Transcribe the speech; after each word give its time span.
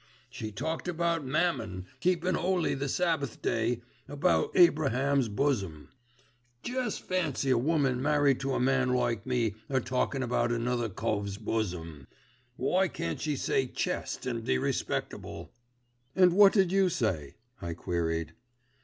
She 0.31 0.51
talked 0.51 0.87
about 0.87 1.23
Mammon, 1.27 1.85
keepin' 1.99 2.35
'oly 2.35 2.73
the 2.73 2.89
Sabbath 2.89 3.39
day, 3.39 3.83
about 4.07 4.49
Abraham's 4.55 5.27
bosom. 5.29 5.89
Jest 6.63 7.03
fancy 7.03 7.51
a 7.51 7.57
woman 7.59 8.01
married 8.01 8.39
to 8.39 8.55
a 8.55 8.59
man 8.59 8.95
like 8.95 9.27
me 9.27 9.53
a 9.69 9.79
talkin' 9.79 10.23
about 10.23 10.51
another 10.51 10.89
cove's 10.89 11.37
bosom. 11.37 12.07
Why 12.55 12.87
can't 12.87 13.21
she 13.21 13.35
say 13.35 13.67
chest 13.67 14.25
and 14.25 14.43
be 14.43 14.57
respectable?" 14.57 15.51
"And 16.15 16.33
what 16.33 16.53
did 16.53 16.71
you 16.71 16.89
say?" 16.89 17.35
I 17.61 17.75
queried. 17.75 18.33